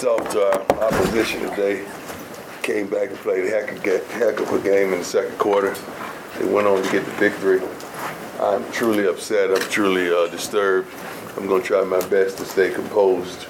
[0.00, 1.86] to our opposition today.
[2.62, 5.38] Came back and played a heck of, a, heck of a game in the second
[5.38, 5.74] quarter.
[6.38, 7.62] They went on to get the victory.
[8.38, 9.50] I'm truly upset.
[9.50, 10.92] I'm truly uh, disturbed.
[11.36, 13.46] I'm going to try my best to stay composed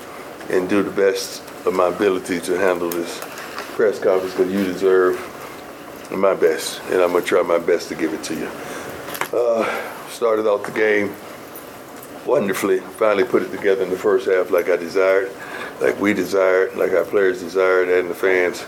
[0.48, 3.18] and do the best of my ability to handle this
[3.74, 5.18] press conference because you deserve
[6.12, 8.50] my best, and I'm going to try my best to give it to you.
[9.36, 11.12] Uh, started out the game
[12.24, 12.78] wonderfully.
[12.78, 15.32] Finally put it together in the first half like I desired,
[15.80, 18.64] like we desired, like our players desired, and the fans.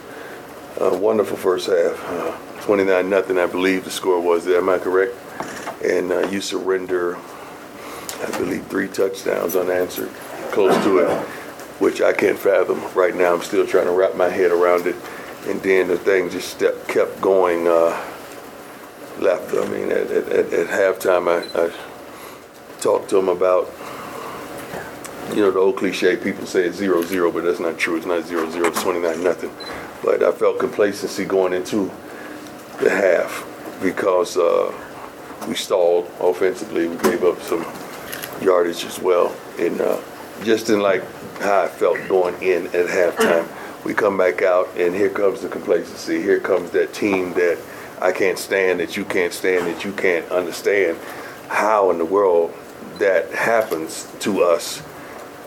[0.78, 2.04] Wonderful first half.
[2.04, 4.58] Uh, 29 nothing, I believe the score was there.
[4.58, 5.14] Am I correct?
[5.82, 10.10] And uh, you surrender, I believe, three touchdowns unanswered,
[10.50, 11.10] close to it,
[11.80, 13.34] which I can't fathom right now.
[13.34, 14.96] I'm still trying to wrap my head around it.
[15.46, 17.98] And then the thing just step, kept going uh,
[19.18, 19.54] left.
[19.54, 21.72] I mean, at, at, at halftime, I, I
[22.80, 23.72] talked to him about,
[25.30, 27.96] you know, the old cliche, people say it's zero zero, but that's not true.
[27.96, 29.50] It's not zero zero, it's 29 nothing.
[30.02, 31.90] But I felt complacency going into
[32.80, 33.44] the half
[33.82, 34.72] because uh,
[35.46, 36.88] we stalled offensively.
[36.88, 37.66] We gave up some
[38.40, 39.34] yardage as well.
[39.58, 40.00] And uh,
[40.44, 41.02] just didn't like
[41.40, 43.48] how I felt going in at halftime.
[43.84, 46.20] We come back out, and here comes the complacency.
[46.20, 47.58] Here comes that team that
[48.00, 50.98] I can't stand, that you can't stand, that you can't understand.
[51.48, 52.54] How in the world
[52.98, 54.82] that happens to us,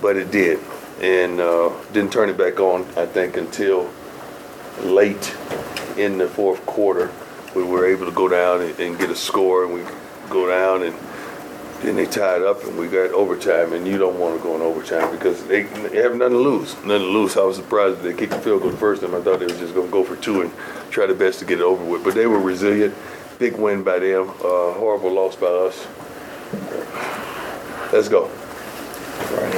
[0.02, 0.60] but it did.
[1.02, 3.90] And uh, didn't turn it back on, I think, until
[4.82, 5.36] late
[5.98, 7.12] in the fourth quarter.
[7.56, 9.82] We were able to go down and, and get a score, and we
[10.30, 10.96] go down, and
[11.82, 13.74] then they tied up, and we got overtime.
[13.74, 16.76] And you don't want to go in overtime because they, they have nothing to lose.
[16.78, 17.36] Nothing to lose.
[17.36, 19.16] I was surprised they kicked the field goal the first time.
[19.16, 20.54] I thought they were just going to go for two and
[20.92, 22.04] try their best to get it over with.
[22.04, 22.96] But they were resilient.
[23.40, 24.30] Big win by them.
[24.30, 25.88] Uh, horrible loss by us.
[27.92, 28.30] Let's go.
[29.30, 29.52] Brian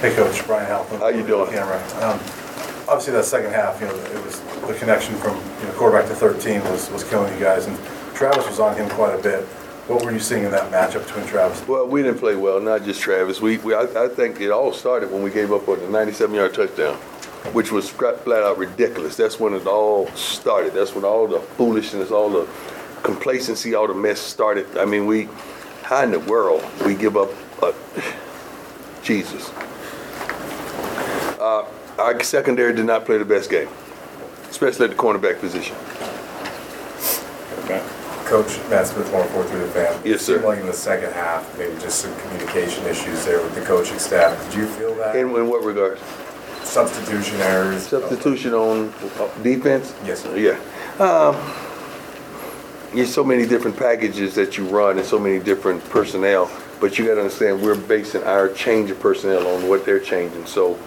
[0.00, 0.98] Hey, Coach, Brian Halpin.
[0.98, 1.50] How you doing?
[1.50, 1.82] Camera.
[2.02, 2.20] Um,
[2.86, 6.14] Obviously, that second half, you know, it was, the connection from, you know, quarterback to
[6.14, 7.78] 13 was, was killing you guys, and
[8.14, 9.44] Travis was on him quite a bit.
[9.88, 11.66] What were you seeing in that matchup between Travis?
[11.66, 13.40] Well, we didn't play well, not just Travis.
[13.40, 16.52] We, we I, I think it all started when we gave up on the 97-yard
[16.52, 16.96] touchdown,
[17.54, 19.16] which was flat out ridiculous.
[19.16, 20.74] That's when it all started.
[20.74, 22.46] That's when all the foolishness, all the
[23.02, 24.76] complacency, all the mess started.
[24.76, 25.28] I mean, we,
[25.84, 27.30] how in the world we give up
[27.62, 27.74] a,
[29.02, 29.50] Jesus.
[31.38, 31.66] Uh,
[31.98, 33.68] our secondary did not play the best game,
[34.48, 35.76] especially at the cornerback position.
[37.64, 37.84] Okay.
[38.24, 40.00] Coach Matt Smith, 143 The Fan.
[40.04, 40.36] Yes, sir.
[40.36, 43.60] It seemed like in the second half, maybe just some communication issues there with the
[43.60, 44.42] coaching staff.
[44.46, 45.14] Did you feel that?
[45.14, 45.98] In, in what regard?
[46.62, 47.86] Substitution errors?
[47.86, 49.94] Substitution on uh, defense?
[50.06, 50.34] Yes, sir.
[50.38, 50.58] Yeah.
[50.98, 51.36] Um,
[52.94, 56.50] there's so many different packages that you run and so many different personnel,
[56.80, 60.46] but you got to understand we're basing our change of personnel on what they're changing.
[60.46, 60.78] So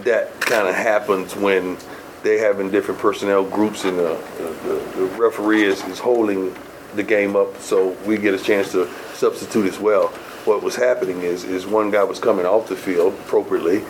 [0.00, 1.78] that kind of happens when
[2.22, 6.54] they having different personnel groups and the, the, the referee is, is holding
[6.94, 10.08] the game up so we get a chance to substitute as well.
[10.44, 13.84] What was happening is is one guy was coming off the field appropriately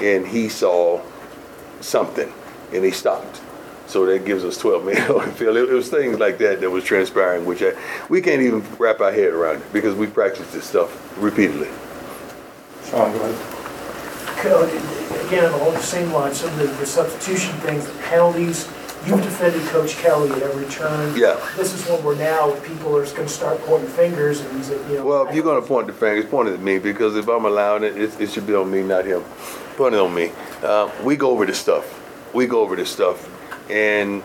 [0.00, 1.02] and he saw
[1.80, 2.32] something
[2.72, 3.40] and he stopped.
[3.86, 5.56] So that gives us 12 men on the field.
[5.56, 7.72] It, it, was things like that that was transpiring, which I,
[8.08, 11.68] we can't even wrap our head around it because we practiced this stuff repeatedly.
[12.84, 13.56] Sean, go ahead.
[15.26, 18.68] Again, along the same line, some of the, the substitution things, the penalties,
[19.04, 21.16] you've defended Coach Kelly at every turn.
[21.16, 21.44] Yeah.
[21.56, 25.04] This is one where now people are going to start pointing fingers and, you know.
[25.04, 27.44] Well, if you're going to point the fingers, point it at me because if I'm
[27.44, 29.22] allowing it, it, it should be on me, not him.
[29.76, 30.30] Point it on me.
[30.62, 32.02] Uh, we go over this stuff.
[32.32, 33.32] We go over this stuff.
[33.68, 34.22] And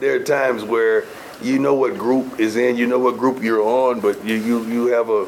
[0.00, 1.04] there are times where
[1.42, 4.64] you know what group is in, you know what group you're on, but you, you,
[4.64, 5.26] you have a,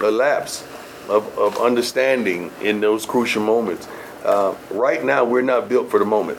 [0.00, 0.66] a lapse
[1.08, 3.88] of, of understanding in those crucial moments.
[4.24, 6.38] Uh, right now, we're not built for the moment.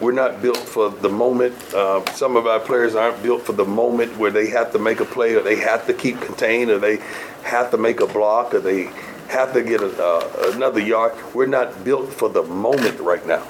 [0.00, 1.54] We're not built for the moment.
[1.74, 5.00] Uh, some of our players aren't built for the moment where they have to make
[5.00, 6.98] a play or they have to keep contained or they
[7.42, 8.90] have to make a block or they
[9.28, 11.12] have to get a, uh, another yard.
[11.34, 13.44] We're not built for the moment right now.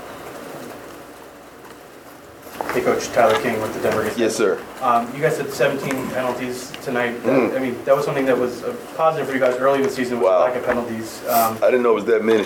[2.81, 4.19] Coach Tyler King with the Denver Gazette.
[4.19, 4.59] Yes, sir.
[4.81, 7.23] Um, you guys had 17 penalties tonight.
[7.25, 7.57] That- Mm.
[7.57, 9.91] I mean, that was something that was a positive for you guys early in the
[9.91, 10.41] season, was Wow.
[10.41, 11.21] lack of penalties.
[11.29, 12.45] Um, I didn't know it was that many.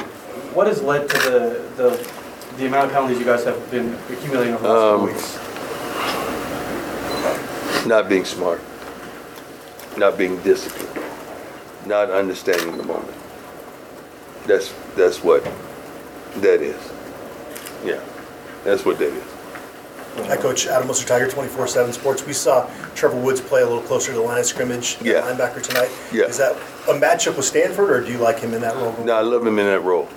[0.55, 2.09] what has led to the, the,
[2.59, 5.39] the amount of penalties you guys have been accumulating over the last Um, weeks?
[7.87, 8.61] Not being smart,
[9.97, 11.05] not being disciplined,
[11.87, 13.15] not understanding the moment.
[14.47, 15.43] That's that's what
[16.37, 16.77] that is.
[17.85, 17.99] Yeah,
[18.65, 19.25] that's what that is.
[20.17, 20.67] Hi, Coach.
[20.67, 22.25] Adam Lister, Tiger 24/7 Sports.
[22.27, 25.23] We saw Trevor Woods play a little closer to the line of scrimmage, Yeah.
[25.23, 25.91] linebacker tonight.
[26.13, 26.25] Yeah.
[26.27, 26.55] Is that
[26.89, 28.95] a matchup with Stanford, or do you like him in that role?
[29.05, 30.09] No, I love him in that role.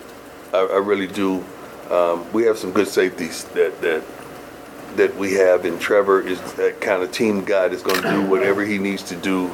[0.54, 1.44] I, I really do.
[1.90, 4.02] Um, we have some good safeties that that
[4.98, 8.22] that we have, and Trevor is that kind of team guy that's going to do
[8.22, 9.52] whatever he needs to do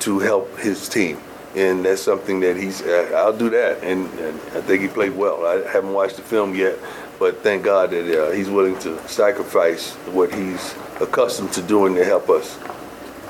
[0.00, 1.18] to help his team,
[1.56, 2.82] and that's something that he's.
[2.82, 5.44] Uh, I'll do that, and, and I think he played well.
[5.46, 6.78] I haven't watched the film yet,
[7.18, 12.04] but thank God that uh, he's willing to sacrifice what he's accustomed to doing to
[12.04, 12.58] help us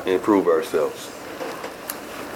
[0.07, 1.11] improve ourselves.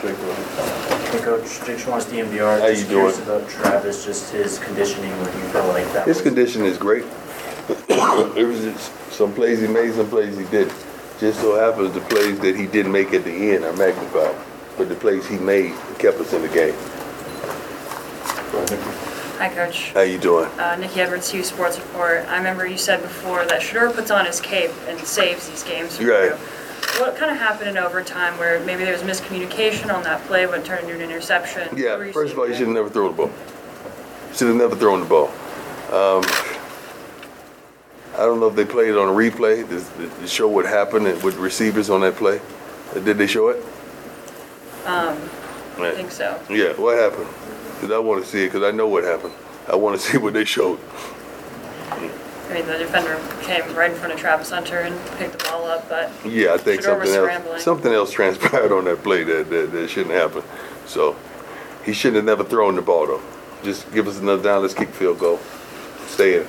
[0.03, 2.61] Hey, Coach, Jake Schwartz, DMVR.
[2.61, 3.29] How you Just curious doing?
[3.39, 6.23] about Travis, just his conditioning, what you feel like that His was?
[6.23, 7.05] condition is great.
[7.89, 10.75] it was just some plays he made, some plays he didn't.
[11.21, 14.35] Just so happens the plays that he didn't make at the end are magnified,
[14.77, 16.75] but the plays he made kept us in the game.
[19.43, 19.91] Hi, Coach.
[19.91, 20.49] How you doing?
[20.57, 22.25] Uh, Nikki Edwards, Hughes Sports Report.
[22.29, 25.97] I remember you said before that Shedeur puts on his cape and saves these games
[25.97, 26.27] for Right.
[26.27, 26.37] you.
[27.01, 30.61] What kind of happened in overtime where maybe there was miscommunication on that play when
[30.61, 31.63] it turned into an interception?
[31.71, 33.31] What Yeah, you first of all, you should seeing have never thrown the ball.
[34.33, 35.27] Should have never thrown the ball.
[35.91, 36.23] Um,
[38.15, 41.09] I don't know if they played it on a replay to, to show what happened
[41.09, 42.41] and with receivers on that play.
[42.95, 43.57] Did they show it?
[44.87, 45.19] Um.
[45.81, 46.41] I think so.
[46.49, 47.27] Yeah, what happened?
[47.83, 49.35] Because I want to see it because I know what happened.
[49.67, 50.79] I want to see what they showed.
[51.91, 52.13] I mean,
[52.65, 56.09] the defender came right in front of Travis Hunter and picked the ball up, but
[56.25, 57.61] Yeah, I think Shedeur something else, scrambling.
[57.61, 60.45] something else transpired on that play that, that, that shouldn't happen.
[60.87, 61.17] So
[61.85, 63.23] he shouldn't have never thrown the ball though.
[63.65, 65.41] Just give us another down, let's kick field goal.
[66.07, 66.47] Stay in.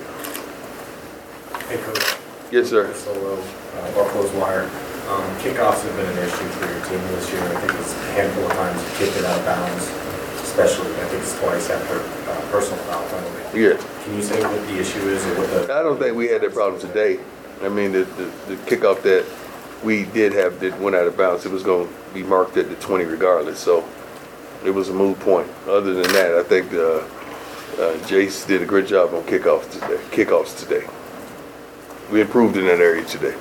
[1.66, 2.16] Hey, Coach.
[2.52, 2.94] Yes, sir.
[2.94, 4.70] Solo, uh, Buffaloes Wire.
[5.08, 7.42] Um, Kickoffs have been an issue for your team this year.
[7.42, 9.90] I think it's a handful of times you kicked it out of bounds,
[10.54, 11.98] especially, I think it's twice after
[12.30, 13.60] uh, personal foul penalty.
[13.60, 14.04] Yeah.
[14.04, 16.42] Can you say what the issue is or what the, I don't think we had
[16.42, 17.18] that problem today.
[17.62, 19.26] I mean, the, the, the kickoff that
[19.82, 22.68] we did have that went out of bounds, it was going to be marked at
[22.68, 23.58] the 20 regardless.
[23.58, 23.84] So
[24.64, 25.48] it was a moot point.
[25.66, 26.98] Other than that, I think uh,
[27.82, 30.00] uh, Jace did a great job on kickoffs today.
[30.12, 30.86] Kickoffs today.
[32.12, 33.34] We improved in that area today.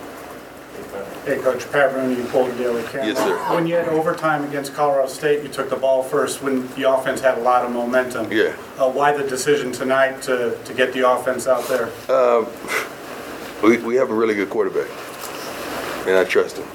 [1.25, 3.07] Hey, Coach Pat Rooney, Boulder Daily Camera.
[3.07, 3.55] Yes, sir.
[3.55, 7.21] When you had overtime against Colorado State, you took the ball first when the offense
[7.21, 8.29] had a lot of momentum.
[8.29, 8.53] Yeah.
[8.77, 11.87] Uh, Why the decision tonight to, to get the offense out there?
[13.63, 14.89] We, we have a really good quarterback,
[16.05, 16.67] and I trust him.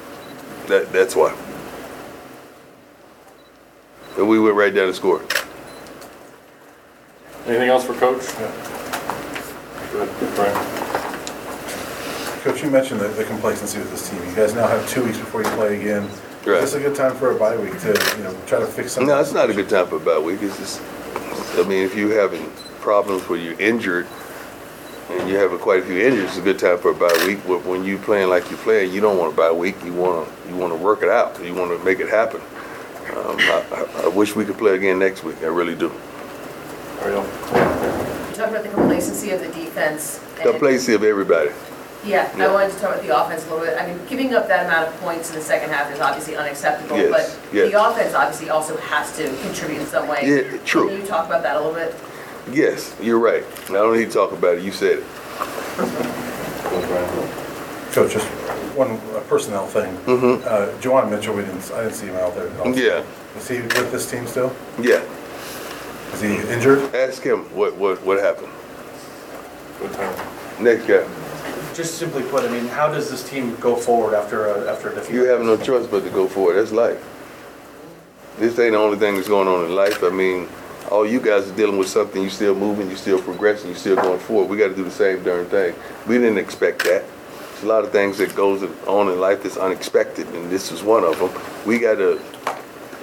[0.69, 1.37] That that's why.
[4.17, 5.31] And we went right down and scored.
[7.47, 8.23] Anything else for Coach?
[9.93, 10.68] Good, good, Brian.
[12.49, 14.27] Coach, you mentioned the the complacency with this team.
[14.27, 16.05] You guys now have two weeks before you play again.
[16.47, 16.62] Right.
[16.62, 18.93] Is this a good time for a bye week to, you know, try to fix
[18.93, 19.06] something?
[19.06, 20.41] No, it's not a good time for a bye week.
[20.41, 20.81] It's just,
[21.59, 22.49] I mean, if you're having
[22.81, 24.06] problems where you're injured,
[25.11, 27.41] and you have quite a few injuries, it's a good time for a bye week.
[27.47, 29.77] But when you're playing like you're playing, you don't want a bye week.
[29.85, 31.45] You want to you want to work it out.
[31.45, 32.41] You want to make it happen.
[33.11, 35.37] Um, I, I, I wish we could play again next week.
[35.43, 35.93] I really do.
[37.03, 37.25] Ariel?
[37.25, 40.25] You talked about the complacency of the defense.
[40.41, 41.50] and- The place of everybody.
[42.09, 42.47] Yeah, Yeah.
[42.49, 43.77] I wanted to talk about the offense a little bit.
[43.79, 46.97] I mean, giving up that amount of points in the second half is obviously unacceptable,
[46.97, 47.71] Yes, but yes.
[47.71, 50.21] the offense obviously also has to contribute in some way.
[50.25, 50.89] Yeah, true.
[50.89, 51.95] Can you talk about that a little bit?
[52.51, 53.45] Yes, you're right.
[53.69, 54.63] I don't need to talk about it.
[54.63, 55.05] You said it.
[57.93, 58.27] Coach, just
[58.77, 59.95] one uh, personnel thing.
[60.07, 60.45] Mhm.
[60.47, 62.49] Uh, Juwan Mitchell, we didn't, I didn't see him out there.
[62.75, 63.03] Yeah,
[63.37, 64.55] Is he with this team still?
[64.81, 65.03] yeah.
[66.15, 66.95] Is he injured?
[66.95, 68.49] Ask him what what what happened.
[69.81, 70.15] Good time.
[70.59, 71.05] Next guy.
[71.78, 74.97] Just simply put, I mean, how does this team go forward after a, after a
[74.97, 75.14] defeat?
[75.14, 76.54] You have no choice but to go forward.
[76.54, 77.00] That's life.
[78.37, 80.02] This ain't the only thing that's going on in life.
[80.02, 80.49] I mean,
[80.90, 82.20] all you guys are dealing with something.
[82.20, 82.88] You're still moving.
[82.88, 83.68] You're still progressing.
[83.68, 84.50] You're still going forward.
[84.50, 85.73] We got to do the same darn thing.
[86.08, 87.04] We didn't expect that.
[87.38, 90.82] There's a lot of things that goes on in life that's unexpected, and this is
[90.82, 91.30] one of them.
[91.64, 92.20] We got to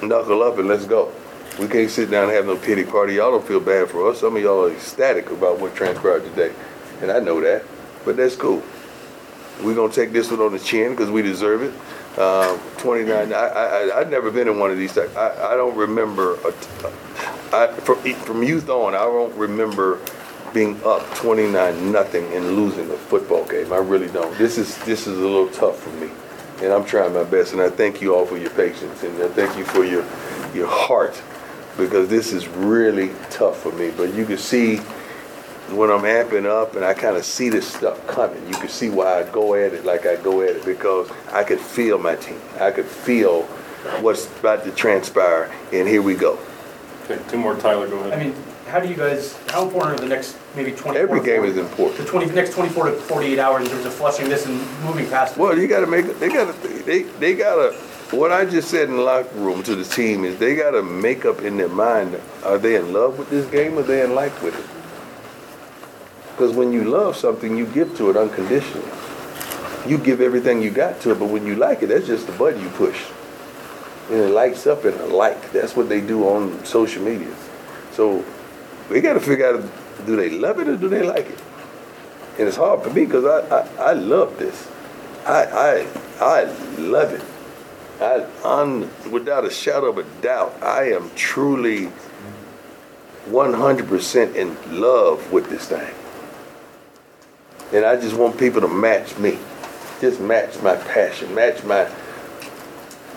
[0.04, 1.14] knuckle up and let's go.
[1.62, 3.14] We can't sit down and have no pity party.
[3.14, 4.20] Y'all don't feel bad for us.
[4.20, 6.54] Some of y'all are ecstatic about what transpired today,
[7.02, 7.64] and I know that.
[8.06, 8.64] But that's cool.
[9.64, 12.20] We're gonna take this one on the chin because we deserve it.
[12.20, 13.34] Um, 29.
[13.34, 14.98] I, I I've never been in one of these.
[14.98, 16.36] I I don't remember.
[16.36, 16.54] A,
[17.54, 20.00] I from from youth on, I don't remember
[20.54, 23.74] being up 29 nothing and losing a football game.
[23.74, 24.36] I really don't.
[24.38, 26.10] This is this is a little tough for me,
[26.64, 27.54] and I'm trying my best.
[27.54, 30.06] And I thank you all for your patience and I thank you for your
[30.54, 31.22] your heart
[31.78, 33.92] because this is really tough for me.
[33.92, 34.80] But you can see
[35.72, 38.90] when I'm amping up and I kind of see this stuff coming, you can see
[38.90, 42.16] why I go at it like I go at it because I could feel my
[42.16, 42.40] team.
[42.60, 43.44] I could feel
[44.02, 46.40] what's about to transpire, and here we go.
[47.06, 48.14] Okay, two more, Tyler, go ahead.
[48.14, 48.36] I mean,
[48.68, 50.98] how do you guys, how important are the next maybe 24?
[50.98, 51.98] Every game is important.
[51.98, 55.36] The 20, next 24 to 48 hours in terms of flushing this and moving past
[55.36, 55.40] it?
[55.40, 56.54] Well, you gotta make, they gotta,
[56.84, 57.76] they, they gotta,
[58.12, 61.26] what I just said in the locker room to the team is they gotta make
[61.26, 64.42] up in their mind, are they in love with this game or they in like
[64.42, 64.75] with it?
[66.36, 68.92] Because when you love something, you give to it unconditionally.
[69.88, 72.34] You give everything you got to it, but when you like it, that's just the
[72.34, 73.02] button you push.
[74.10, 75.54] And it lights up in a like.
[75.54, 77.34] That's what they do on social media.
[77.94, 78.26] So
[78.90, 79.64] we got to figure out
[80.06, 81.40] do they love it or do they like it?
[82.38, 84.68] And it's hard for me because I, I, I love this.
[85.26, 85.88] I, I,
[86.20, 86.44] I
[86.78, 87.24] love it.
[88.02, 91.90] I, I'm, without a shadow of a doubt, I am truly
[93.28, 95.94] 100% in love with this thing.
[97.76, 99.38] And I just want people to match me.
[100.00, 101.92] Just match my passion, match my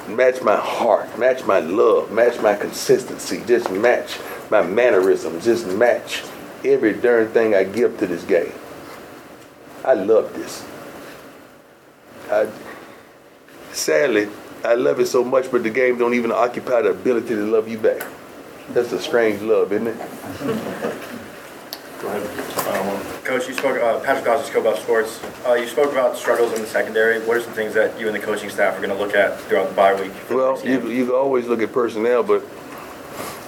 [0.09, 4.19] match my heart, match my love, match my consistency, just match
[4.51, 6.25] my mannerisms, just match
[6.65, 8.53] every darn thing I give to this game.
[9.85, 10.67] I love this.
[12.29, 12.49] I,
[13.73, 14.29] sadly,
[14.65, 17.69] I love it so much, but the game don't even occupy the ability to love
[17.69, 18.05] you back.
[18.71, 19.97] That's a strange love, isn't it?
[22.01, 22.23] Go ahead.
[22.67, 22.98] Uh,
[23.29, 25.23] Coach, you spoke, uh, Patrick Goss, Skill Buff Sports.
[25.45, 27.21] Uh, you spoke about struggles in the secondary.
[27.27, 29.39] What are some things that you and the coaching staff are going to look at
[29.41, 30.13] throughout the bye week?
[30.31, 32.43] Well, you, you always look at personnel, but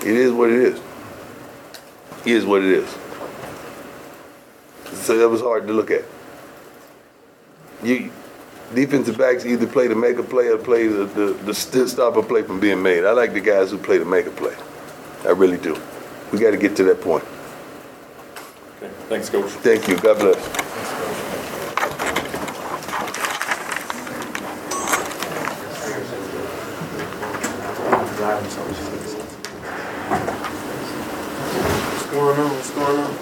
[0.03, 0.81] it is what it is.
[2.27, 2.91] It is what it is.
[4.99, 6.05] So that was hard to look at.
[7.83, 8.13] You
[8.75, 12.23] defensive backs either play to make a play or play the, the, the stop a
[12.23, 13.07] play from being made.
[13.07, 14.55] I like the guys who play to make a play.
[15.25, 15.75] I really do.
[16.35, 17.25] We got to get to that point.
[18.81, 19.51] Thanks, Coach.
[19.61, 19.97] Thank you.
[19.99, 20.37] God bless.
[31.93, 32.51] What's going on?
[32.57, 33.15] What's going on?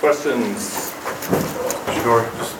[0.00, 0.84] Questions?
[2.04, 2.22] Sure.
[2.36, 2.54] Just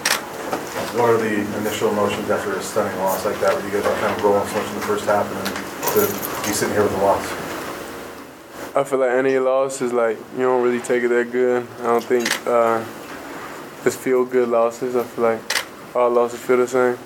[0.97, 3.51] What are the initial emotions after a stunning loss like that?
[3.51, 5.55] Were you guys all kind of rolling so much in the first half and then
[5.95, 7.25] to be sitting here with a loss?
[8.77, 11.67] I feel like any loss is like you don't really take it that good.
[11.81, 12.85] I don't think uh,
[13.85, 14.97] it's feel good losses.
[14.97, 16.99] I feel like all losses feel the same.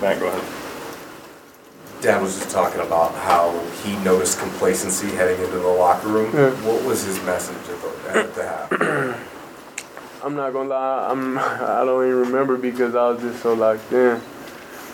[0.00, 2.02] Matt, go ahead.
[2.02, 6.30] Dad was just talking about how he noticed complacency heading into the locker room.
[6.34, 6.50] Yeah.
[6.66, 9.22] What was his message at the, at the half?
[10.22, 11.08] I'm not gonna lie.
[11.10, 14.20] I'm I don't even remember because I was just so locked in.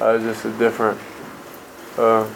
[0.02, 0.98] I was just a different
[1.96, 2.28] uh,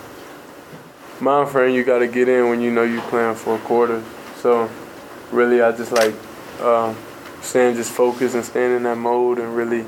[1.20, 1.74] mind frame.
[1.74, 4.04] You got to get in when you know you're playing for a quarter.
[4.36, 4.70] So
[5.32, 6.14] really, I just like
[6.60, 6.96] um,
[7.42, 9.84] staying just focused and staying in that mode and really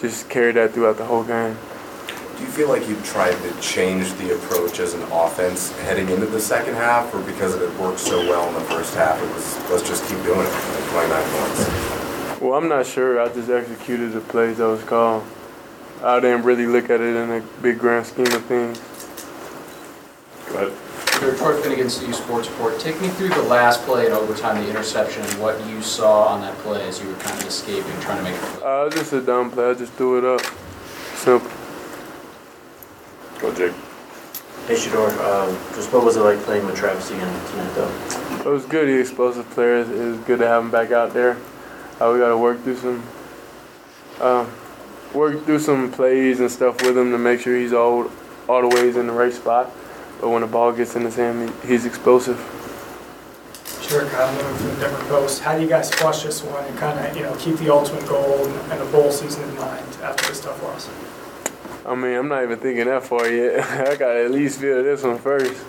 [0.00, 1.58] just carry that throughout the whole game.
[2.38, 6.26] Do you feel like you tried to change the approach as an offense heading into
[6.26, 9.34] the second half, or because it had worked so well in the first half, it
[9.34, 12.40] was let's just keep doing it, like 29 points?
[12.40, 13.20] Well, I'm not sure.
[13.20, 15.24] I just executed the plays that was called.
[16.02, 18.78] I didn't really look at it in a big grand scheme of things.
[20.48, 20.72] Go ahead.
[21.18, 22.78] Sure, Troy Finnegan, CU Sports Report.
[22.78, 26.42] Take me through the last play in overtime, the interception, and what you saw on
[26.42, 28.62] that play as you were kind of escaping, trying to make a play.
[28.62, 29.70] Uh, just a dumb play.
[29.70, 30.40] I just threw it up.
[31.14, 31.50] Simple.
[33.40, 33.72] Go, Jake.
[34.66, 38.40] Hey Shedeur, um, just what was it like playing with Travis again tonight though?
[38.40, 38.88] It was good.
[38.88, 39.76] He's explosive player.
[39.76, 41.36] It was good to have him back out there.
[42.00, 43.02] Uh, we got to work through some,
[44.20, 44.44] uh,
[45.16, 48.10] work through some plays and stuff with him to make sure he's all,
[48.48, 49.72] all the ways in the right spot.
[50.20, 52.38] But when the ball gets in his hand, he's explosive.
[53.82, 55.42] Sure, Kyle Moon from the Denver Post.
[55.42, 58.06] How do you guys flush this one and kind of, you know, keep the ultimate
[58.06, 60.90] goal and and the bowl season in mind after this tough loss?
[61.86, 63.60] I mean, I'm not even thinking that far yet.
[63.88, 65.64] I got to at least feel this one first.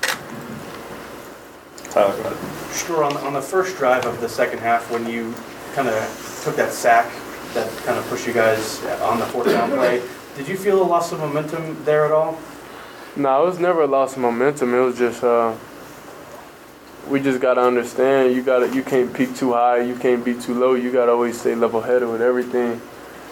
[1.91, 2.75] Tyler, go ahead.
[2.75, 5.33] Sure, on, on the first drive of the second half, when you
[5.73, 7.11] kind of took that sack
[7.57, 10.01] that kind of pushed you guys on the fourth down play,
[10.35, 12.37] did you feel a loss of momentum there at all?
[13.15, 14.75] No, it was never a loss of momentum.
[14.75, 15.55] It was just uh,
[17.07, 18.35] we just gotta understand.
[18.35, 19.81] You gotta you can't peak too high.
[19.81, 20.75] You can't be too low.
[20.75, 22.79] You gotta always stay level headed with everything.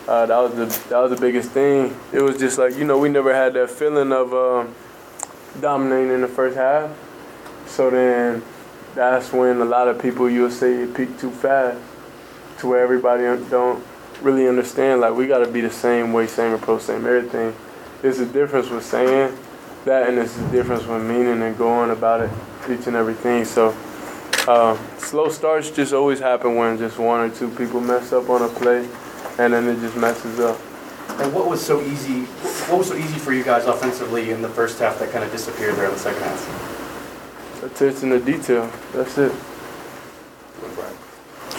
[0.07, 1.95] Uh, that was the that was the biggest thing.
[2.11, 4.73] It was just like you know we never had that feeling of um,
[5.61, 6.89] dominating in the first half.
[7.67, 8.41] So then
[8.95, 11.79] that's when a lot of people you'll say it peaked too fast,
[12.59, 13.83] to where everybody don't
[14.21, 15.01] really understand.
[15.01, 17.55] Like we gotta be the same way, same approach, same everything.
[18.01, 19.37] There's a difference with saying
[19.85, 22.29] that, and there's a difference with meaning and going about it,
[22.69, 23.45] each and everything.
[23.45, 23.75] So
[24.47, 28.43] Uh, slow starts just always happen when just one or two people mess up on
[28.43, 28.87] a play,
[29.39, 30.55] and then it just messes up.
[31.17, 32.25] And what was so easy,
[32.69, 35.31] what was so easy for you guys offensively in the first half that kind of
[35.31, 37.63] disappeared there in the second half?
[37.63, 38.69] Attention to detail.
[38.93, 39.31] That's it.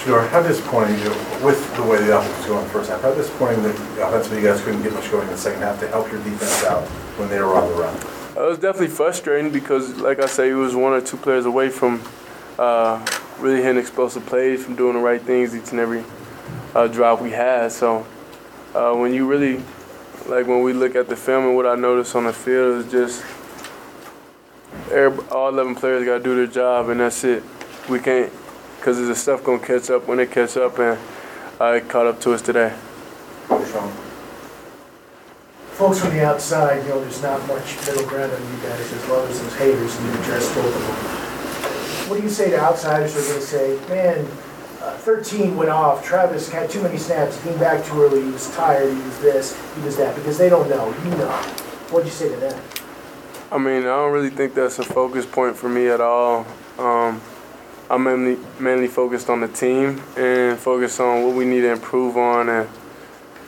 [0.07, 1.11] Shedeur, how disappointing, you
[1.45, 3.75] with the way the offense was going in the first half, how disappointing that
[4.07, 6.63] offensively you guys couldn't get much going in the second half to help your defense
[6.63, 6.85] out
[7.19, 7.97] when they were on the run?
[7.97, 11.71] It was definitely frustrating because, like I say, it was one or two players away
[11.71, 12.01] from
[12.57, 13.05] uh,
[13.41, 16.05] really hitting explosive plays, from doing the right things each and every
[16.77, 17.73] uh, drive we had.
[17.73, 18.07] So
[18.77, 19.57] uh, when you really,
[20.29, 22.93] like when we look at the film and what I noticed on the field is
[22.93, 23.25] just
[25.33, 27.43] all 11 players got to do their job and that's it.
[27.89, 28.33] We can't,
[28.87, 30.97] because the stuff going to catch up when it catch up and
[31.59, 32.73] I caught up to us today.
[35.73, 39.09] Folks from the outside, you know, there's not much middle ground on you guys as
[39.09, 42.09] well as those haters, and you addressed both of them.
[42.09, 44.25] What do you say to outsiders who are gonna say, man,
[44.81, 48.31] uh, 13 went off, Travis had too many snaps, he came back too early, he
[48.31, 51.33] was tired, he was this, he was that, because they don't know, you know.
[51.91, 52.63] What'd you say to them?
[53.51, 56.47] I mean, I don't really think that's a focus point for me at all.
[56.79, 57.21] Um,
[57.89, 62.17] I'm mainly, mainly focused on the team and focused on what we need to improve
[62.17, 62.49] on.
[62.49, 62.69] And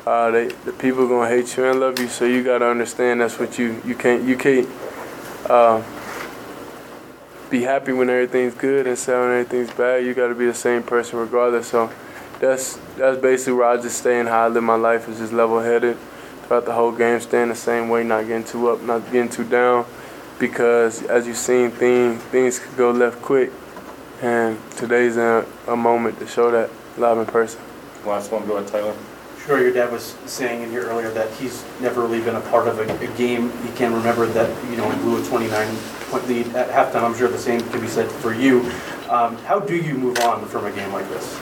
[0.07, 3.39] uh, they, the people gonna hate you and love you, so you gotta understand that's
[3.39, 4.69] what you you can't you can't
[5.51, 5.83] uh,
[7.51, 10.05] be happy when everything's good and sad when everything's bad.
[10.05, 11.67] You gotta be the same person regardless.
[11.67, 11.91] So
[12.39, 15.33] that's that's basically where I just stay and how I live my life is just
[15.33, 15.97] level headed
[16.45, 19.45] throughout the whole game, staying the same way, not getting too up, not getting too
[19.45, 19.85] down,
[20.39, 23.51] because as you've seen, things things could go left quick,
[24.23, 27.61] and today's a, a moment to show that live in person.
[28.05, 28.97] Last one, go ahead, Tyler.
[29.45, 32.69] Sure, your dad was saying in here earlier that he's never really been a part
[32.69, 33.51] of a, a game.
[33.63, 37.03] He can remember that, you know, he blew a 29-point lead at halftime.
[37.03, 38.61] I'm sure the same can be said for you.
[39.09, 41.41] Um, how do you move on from a game like this?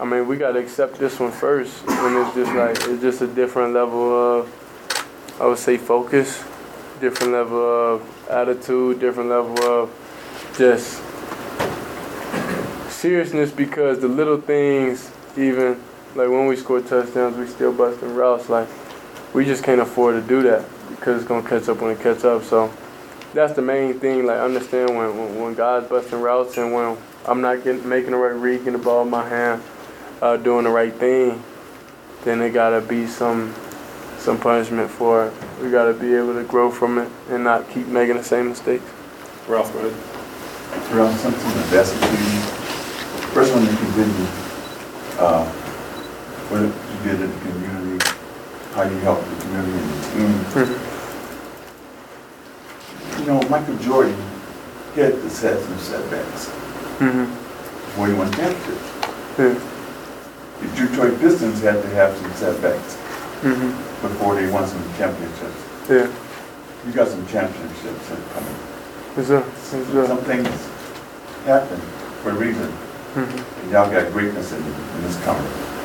[0.00, 3.20] I mean, we got to accept this one first, and it's just like it's just
[3.20, 6.44] a different level of, I would say, focus,
[7.00, 7.58] different level
[7.94, 11.02] of attitude, different level of just
[12.98, 15.80] seriousness because the little things, even
[16.16, 18.48] like when we score touchdowns, we still busting routes.
[18.48, 18.68] Like
[19.32, 22.24] we just can't afford to do that because it's gonna catch up when it catch
[22.24, 22.42] up.
[22.42, 22.72] So
[23.34, 24.26] that's the main thing.
[24.26, 28.16] Like understand when when, when God's busting routes and when I'm not getting making the
[28.16, 29.62] right read, getting the ball in my hand,
[30.20, 31.40] uh, doing the right thing,
[32.24, 33.54] then it gotta be some
[34.18, 35.34] some punishment for it.
[35.62, 38.84] We gotta be able to grow from it and not keep making the same mistakes.
[39.46, 40.92] Ralph, go ahead.
[40.92, 42.37] Ralph, something that's you.
[43.34, 44.26] First one, you continue,
[45.20, 45.44] uh,
[46.50, 46.70] what you
[47.04, 48.04] did in the community,
[48.74, 50.80] how you helped the community and the team.
[53.20, 54.16] You know, Michael Jordan,
[54.94, 56.50] had to set some setbacks
[56.98, 57.30] Mm-hmm.
[57.86, 58.80] before he won championship.
[59.38, 59.54] Yeah.
[60.60, 62.96] The Detroit Pistons had to have some setbacks
[63.42, 63.70] Mm-hmm.
[64.02, 65.62] before they won some championships.
[65.88, 66.10] Yeah.
[66.84, 68.56] You got some championships coming.
[69.16, 69.44] Yes, sir.
[69.46, 70.06] Yes, sir.
[70.08, 70.48] Some things
[71.46, 71.78] happen
[72.22, 72.72] for a reason.
[73.14, 73.62] Mhm.
[73.62, 75.42] And y'all got greatness in, in this coming.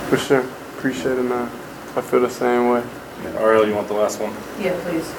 [0.10, 0.44] For sure.
[0.78, 1.50] Appreciate it, man.
[1.96, 2.84] I feel the same way.
[3.38, 4.34] Ariel, you want the last one?
[4.60, 5.10] Yeah, please.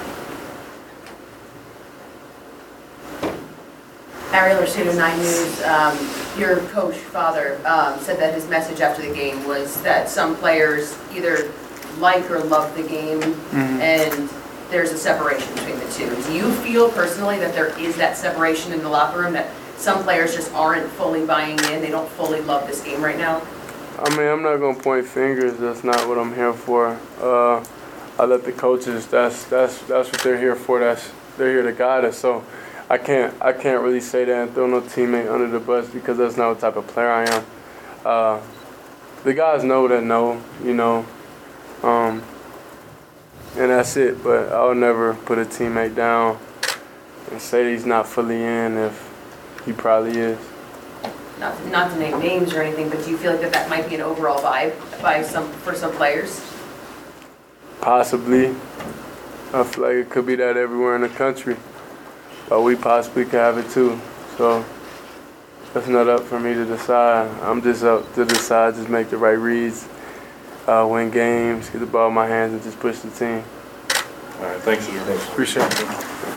[4.32, 5.96] Ariel Arcedo, Nine News, um,
[6.38, 10.96] your coach, father, um, said that his message after the game was that some players
[11.14, 11.50] either
[11.98, 13.80] like or love the game, Mhm.
[13.80, 14.28] and
[14.70, 16.10] there's a separation between the two.
[16.26, 20.02] Do you feel personally that there is that separation in the locker room, that some
[20.02, 23.42] players just aren't fully buying in, they don't fully love this game right now?
[23.98, 25.56] I mean, I'm not gonna point fingers.
[25.58, 26.98] That's not what I'm here for.
[27.20, 27.64] Uh,
[28.18, 29.06] I let the coaches.
[29.06, 30.80] That's that's that's what they're here for.
[30.80, 32.18] That's they're here to guide us.
[32.18, 32.44] So
[32.90, 36.18] I can't I can't really say that and throw no teammate under the bus because
[36.18, 37.44] that's not the type of player I am.
[38.04, 38.40] Uh,
[39.22, 41.06] the guys know that know, you know,
[41.82, 42.22] um,
[43.56, 44.22] and that's it.
[44.22, 46.38] But I'll never put a teammate down
[47.30, 49.13] and say he's not fully in if
[49.64, 50.38] he probably is.
[51.38, 53.88] Not, not to name names or anything, but do you feel like that that might
[53.88, 56.40] be an overall vibe by some, for some players?
[57.80, 58.54] Possibly.
[59.52, 61.56] I feel like it could be that everywhere in the country.
[62.48, 64.00] But we possibly could have it too.
[64.36, 64.64] So
[65.72, 67.28] that's not up for me to decide.
[67.42, 69.88] I'm just up to decide, just make the right reads,
[70.66, 73.44] uh, win games, get the ball in my hands, and just push the team.
[74.38, 75.00] All right, thanks, Drew.
[75.00, 76.13] Appreciate it.